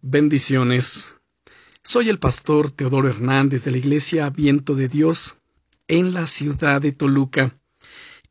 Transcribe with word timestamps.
Bendiciones. 0.00 1.16
Soy 1.82 2.08
el 2.08 2.20
pastor 2.20 2.70
Teodoro 2.70 3.08
Hernández 3.08 3.64
de 3.64 3.72
la 3.72 3.78
Iglesia 3.78 4.30
Viento 4.30 4.76
de 4.76 4.86
Dios 4.86 5.38
en 5.88 6.14
la 6.14 6.28
ciudad 6.28 6.80
de 6.80 6.92
Toluca. 6.92 7.58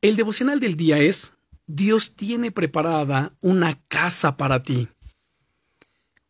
El 0.02 0.16
devocional 0.16 0.62
del 0.62 0.78
día 0.78 0.98
es 1.00 1.34
Dios 1.66 2.16
tiene 2.16 2.52
preparada 2.52 3.36
una 3.42 3.82
casa 3.90 4.38
para 4.38 4.62
ti. 4.62 4.88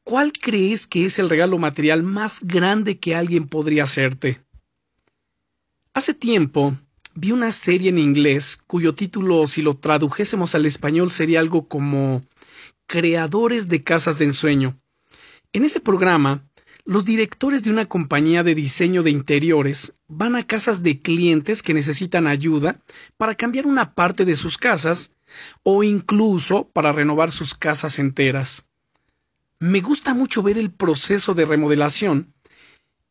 ¿Cuál 0.03 0.33
crees 0.33 0.87
que 0.87 1.05
es 1.05 1.19
el 1.19 1.29
regalo 1.29 1.59
material 1.59 2.01
más 2.01 2.41
grande 2.43 2.97
que 2.97 3.15
alguien 3.15 3.47
podría 3.47 3.83
hacerte? 3.83 4.41
Hace 5.93 6.15
tiempo 6.15 6.75
vi 7.13 7.31
una 7.31 7.51
serie 7.51 7.89
en 7.89 7.99
inglés 7.99 8.57
cuyo 8.65 8.95
título, 8.95 9.45
si 9.45 9.61
lo 9.61 9.77
tradujésemos 9.77 10.55
al 10.55 10.65
español, 10.65 11.11
sería 11.11 11.39
algo 11.41 11.67
como 11.67 12.23
Creadores 12.87 13.67
de 13.67 13.83
Casas 13.83 14.17
de 14.17 14.25
Ensueño. 14.25 14.81
En 15.57 15.65
ese 15.65 15.79
programa, 15.79 16.47
los 16.85 17.03
directores 17.03 17.63
de 17.63 17.71
una 17.71 17.87
compañía 17.87 18.43
de 18.43 18.53
diseño 18.53 19.01
de 19.01 19.09
interiores 19.09 19.93
van 20.07 20.35
a 20.35 20.45
casas 20.45 20.83
de 20.83 21.01
clientes 21.01 21.63
que 21.63 21.73
necesitan 21.73 22.27
ayuda 22.27 22.79
para 23.17 23.33
cambiar 23.33 23.65
una 23.65 23.95
parte 23.95 24.23
de 24.23 24.35
sus 24.35 24.59
casas 24.59 25.15
o 25.63 25.81
incluso 25.81 26.69
para 26.69 26.91
renovar 26.91 27.31
sus 27.31 27.55
casas 27.55 27.97
enteras. 27.97 28.67
Me 29.57 29.81
gusta 29.81 30.13
mucho 30.13 30.43
ver 30.43 30.59
el 30.59 30.69
proceso 30.69 31.33
de 31.33 31.45
remodelación 31.45 32.35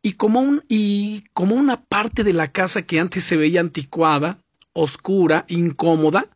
y 0.00 0.12
como, 0.12 0.62
y 0.68 1.24
una 1.34 1.82
parte 1.82 2.22
de 2.22 2.32
la 2.32 2.52
casa 2.52 2.82
que 2.82 3.00
antes 3.00 3.24
se 3.24 3.36
veía 3.36 3.58
anticuada, 3.58 4.38
oscura, 4.72 5.46
incómoda, 5.48 6.30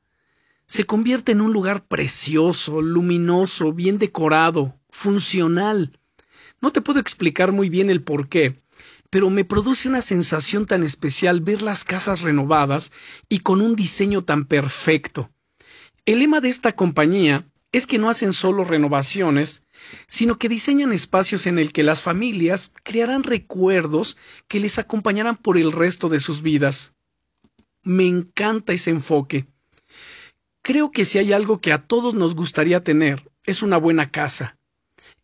se 0.67 0.87
convierte 0.87 1.31
en 1.31 1.41
un 1.41 1.53
lugar 1.53 1.87
precioso, 1.87 2.83
luminoso, 2.83 3.73
bien 3.73 4.01
decorado, 4.01 4.81
funcional. 4.91 6.00
No 6.61 6.73
te 6.73 6.81
puedo 6.81 7.01
explicar 7.01 7.53
muy 7.53 7.69
bien 7.69 7.91
el 7.91 8.03
por 8.03 8.29
qué, 8.29 8.61
pero 9.09 9.31
me 9.31 9.45
produce 9.45 9.89
una 9.89 10.01
sensación 10.01 10.67
tan 10.67 10.83
especial 10.83 11.41
ver 11.41 11.63
las 11.63 11.85
casas 11.85 12.21
renovadas 12.21 12.93
y 13.29 13.41
con 13.41 13.61
un 13.61 13.75
diseño 13.75 14.23
tan 14.23 14.45
perfecto. 14.45 15.31
El 16.07 16.21
lema 16.21 16.41
de 16.41 16.49
esta 16.49 16.73
compañía 16.73 17.47
es 17.73 17.87
que 17.87 17.99
no 17.99 18.11
hacen 18.11 18.33
solo 18.33 18.65
renovaciones, 18.65 19.63
sino 20.07 20.39
que 20.39 20.49
diseñan 20.49 20.93
espacios 20.93 21.47
en 21.47 21.59
el 21.59 21.73
que 21.73 21.83
las 21.83 22.03
familias 22.03 22.73
crearán 22.83 23.23
recuerdos 23.23 24.17
que 24.49 24.61
les 24.61 24.79
acompañarán 24.79 25.37
por 25.37 25.57
el 25.57 25.73
resto 25.73 26.09
de 26.09 26.21
sus 26.21 26.43
vidas. 26.43 26.95
Me 27.83 28.07
encanta 28.07 28.73
ese 28.73 28.91
enfoque. 28.91 29.47
Creo 30.63 30.91
que 30.91 31.05
si 31.05 31.19
hay 31.19 31.33
algo 31.33 31.61
que 31.61 31.73
a 31.73 31.87
todos 31.87 32.15
nos 32.15 32.35
gustaría 32.35 32.85
tener, 32.85 33.31
es 33.47 33.63
una 33.63 33.79
buena 33.79 34.11
casa. 34.11 34.59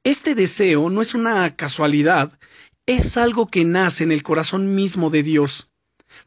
Este 0.06 0.36
deseo 0.36 0.88
no 0.88 1.02
es 1.02 1.16
una 1.16 1.56
casualidad, 1.56 2.38
es 2.86 3.16
algo 3.16 3.48
que 3.48 3.64
nace 3.64 4.04
en 4.04 4.12
el 4.12 4.22
corazón 4.22 4.76
mismo 4.76 5.10
de 5.10 5.24
Dios. 5.24 5.72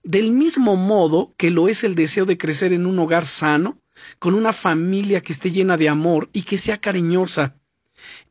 Del 0.03 0.31
mismo 0.31 0.75
modo 0.75 1.33
que 1.37 1.49
lo 1.49 1.69
es 1.69 1.85
el 1.85 1.95
deseo 1.95 2.25
de 2.25 2.37
crecer 2.37 2.73
en 2.73 2.85
un 2.85 2.99
hogar 2.99 3.25
sano, 3.25 3.79
con 4.19 4.33
una 4.33 4.51
familia 4.51 5.21
que 5.21 5.31
esté 5.31 5.51
llena 5.51 5.77
de 5.77 5.87
amor 5.87 6.29
y 6.33 6.41
que 6.43 6.57
sea 6.57 6.81
cariñosa. 6.81 7.55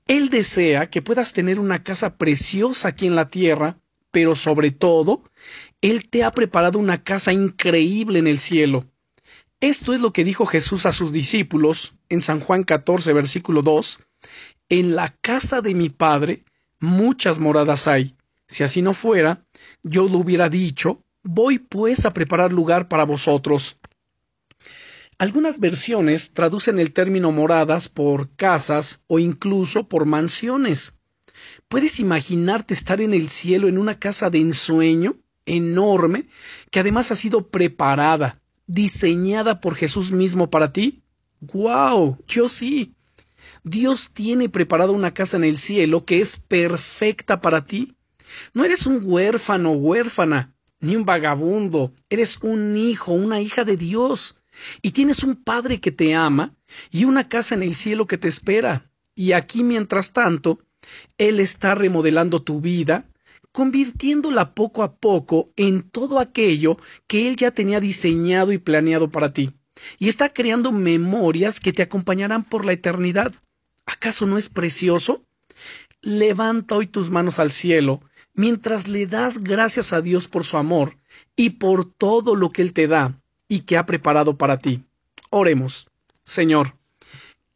Él 0.06 0.28
desea 0.28 0.90
que 0.90 1.00
puedas 1.00 1.32
tener 1.32 1.58
una 1.58 1.82
casa 1.82 2.18
preciosa 2.18 2.88
aquí 2.88 3.06
en 3.06 3.16
la 3.16 3.28
tierra, 3.28 3.78
pero 4.10 4.36
sobre 4.36 4.70
todo, 4.70 5.22
Él 5.80 6.10
te 6.10 6.24
ha 6.24 6.30
preparado 6.30 6.78
una 6.78 7.02
casa 7.02 7.32
increíble 7.32 8.18
en 8.18 8.26
el 8.26 8.38
cielo. 8.38 8.84
Esto 9.60 9.94
es 9.94 10.02
lo 10.02 10.12
que 10.12 10.24
dijo 10.24 10.44
Jesús 10.44 10.84
a 10.84 10.92
sus 10.92 11.10
discípulos 11.10 11.94
en 12.10 12.20
San 12.20 12.38
Juan 12.38 12.64
14, 12.64 13.14
versículo 13.14 13.62
2, 13.62 14.00
en 14.68 14.96
la 14.96 15.08
casa 15.20 15.60
de 15.60 15.74
mi 15.74 15.88
padre 15.88 16.44
muchas 16.80 17.38
moradas 17.38 17.88
hay. 17.88 18.14
Si 18.46 18.64
así 18.64 18.82
no 18.82 18.94
fuera, 18.94 19.44
yo 19.82 20.08
lo 20.08 20.18
hubiera 20.18 20.48
dicho, 20.48 21.02
voy 21.22 21.58
pues 21.58 22.04
a 22.04 22.12
preparar 22.12 22.52
lugar 22.52 22.88
para 22.88 23.04
vosotros. 23.04 23.76
Algunas 25.18 25.58
versiones 25.58 26.32
traducen 26.32 26.78
el 26.78 26.92
término 26.92 27.32
moradas 27.32 27.88
por 27.88 28.30
casas 28.36 29.02
o 29.08 29.18
incluso 29.18 29.88
por 29.88 30.06
mansiones. 30.06 30.94
¿Puedes 31.66 32.00
imaginarte 32.00 32.72
estar 32.72 33.00
en 33.00 33.12
el 33.12 33.28
cielo 33.28 33.68
en 33.68 33.78
una 33.78 33.98
casa 33.98 34.30
de 34.30 34.38
ensueño 34.38 35.16
enorme 35.44 36.26
que 36.70 36.80
además 36.80 37.10
ha 37.10 37.16
sido 37.16 37.48
preparada, 37.48 38.40
diseñada 38.66 39.60
por 39.60 39.74
Jesús 39.74 40.12
mismo 40.12 40.50
para 40.50 40.72
ti? 40.72 41.02
¡Guau! 41.40 42.16
Yo 42.26 42.48
sí. 42.48 42.94
Dios 43.68 44.10
tiene 44.12 44.48
preparada 44.48 44.92
una 44.92 45.12
casa 45.12 45.36
en 45.36 45.44
el 45.44 45.58
cielo 45.58 46.04
que 46.04 46.20
es 46.20 46.36
perfecta 46.36 47.40
para 47.40 47.64
ti. 47.64 47.96
No 48.54 48.64
eres 48.64 48.86
un 48.86 49.00
huérfano, 49.02 49.72
huérfana, 49.72 50.54
ni 50.80 50.96
un 50.96 51.04
vagabundo, 51.04 51.92
eres 52.08 52.38
un 52.42 52.76
hijo, 52.76 53.12
una 53.12 53.40
hija 53.40 53.64
de 53.64 53.76
Dios. 53.76 54.42
Y 54.82 54.92
tienes 54.92 55.22
un 55.22 55.36
Padre 55.36 55.80
que 55.80 55.92
te 55.92 56.14
ama 56.14 56.54
y 56.90 57.04
una 57.04 57.28
casa 57.28 57.54
en 57.54 57.62
el 57.62 57.74
cielo 57.74 58.06
que 58.06 58.18
te 58.18 58.28
espera. 58.28 58.90
Y 59.14 59.32
aquí, 59.32 59.64
mientras 59.64 60.12
tanto, 60.12 60.60
Él 61.16 61.40
está 61.40 61.74
remodelando 61.74 62.42
tu 62.42 62.60
vida, 62.60 63.04
convirtiéndola 63.52 64.54
poco 64.54 64.82
a 64.82 64.96
poco 64.96 65.52
en 65.56 65.82
todo 65.82 66.18
aquello 66.18 66.78
que 67.06 67.28
Él 67.28 67.36
ya 67.36 67.50
tenía 67.50 67.80
diseñado 67.80 68.52
y 68.52 68.58
planeado 68.58 69.10
para 69.10 69.32
ti. 69.32 69.52
Y 69.98 70.08
está 70.08 70.32
creando 70.32 70.72
memorias 70.72 71.60
que 71.60 71.72
te 71.72 71.82
acompañarán 71.82 72.44
por 72.44 72.64
la 72.64 72.72
eternidad. 72.72 73.32
¿Acaso 73.88 74.26
no 74.26 74.36
es 74.36 74.50
precioso? 74.50 75.24
Levanta 76.02 76.74
hoy 76.74 76.86
tus 76.86 77.08
manos 77.10 77.38
al 77.38 77.50
cielo 77.50 78.00
mientras 78.34 78.86
le 78.86 79.06
das 79.06 79.38
gracias 79.38 79.94
a 79.94 80.02
Dios 80.02 80.28
por 80.28 80.44
su 80.44 80.58
amor 80.58 80.98
y 81.34 81.50
por 81.50 81.86
todo 81.86 82.36
lo 82.36 82.50
que 82.50 82.60
Él 82.60 82.74
te 82.74 82.86
da 82.86 83.18
y 83.48 83.60
que 83.60 83.78
ha 83.78 83.86
preparado 83.86 84.36
para 84.36 84.58
ti. 84.58 84.84
Oremos. 85.30 85.88
Señor, 86.22 86.76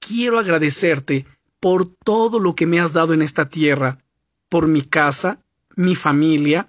quiero 0.01 0.39
agradecerte 0.39 1.27
por 1.61 1.85
todo 1.85 2.41
lo 2.41 2.55
que 2.55 2.67
me 2.67 2.81
has 2.81 2.95
dado 2.95 3.13
en 3.13 3.21
esta 3.21 3.45
tierra, 3.45 3.99
por 4.49 4.69
mi 4.69 4.83
casa, 4.83 5.39
mi 5.77 5.95
familia, 5.95 6.67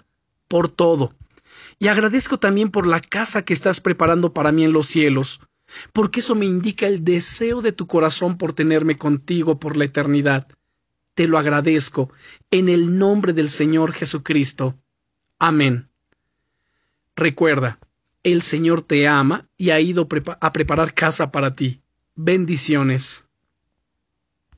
por 0.50 0.68
todo. 0.68 1.14
Y 1.80 1.88
agradezco 1.88 2.38
también 2.38 2.70
por 2.70 2.86
la 2.86 3.00
casa 3.00 3.44
que 3.44 3.54
estás 3.54 3.80
preparando 3.80 4.34
para 4.34 4.52
mí 4.52 4.66
en 4.66 4.74
los 4.74 4.88
cielos, 4.88 5.40
porque 5.92 6.20
eso 6.20 6.36
me 6.36 6.46
indica 6.46 6.88
el 6.88 7.04
deseo 7.04 7.62
de 7.62 7.72
tu 7.72 7.88
corazón 7.88 8.38
por 8.38 8.54
tenerme 8.54 8.98
contigo 8.98 9.60
por 9.60 9.78
la 9.78 9.86
eternidad. 9.86 10.48
Te 11.14 11.28
lo 11.28 11.38
agradezco 11.38 12.12
en 12.52 12.70
el 12.70 12.98
nombre 12.98 13.34
del 13.34 13.50
Señor 13.50 13.94
Jesucristo. 13.94 14.78
Amén. 15.40 15.90
Recuerda, 17.16 17.80
el 18.24 18.42
Señor 18.42 18.82
te 18.82 19.08
ama 19.08 19.48
y 19.58 19.70
ha 19.70 19.80
ido 19.80 20.08
a 20.42 20.54
preparar 20.54 20.94
casa 20.94 21.32
para 21.32 21.54
ti. 21.54 21.82
Bendiciones. 22.16 23.28